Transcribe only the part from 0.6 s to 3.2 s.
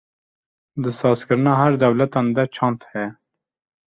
di saz kirina her dewletan de çand heye.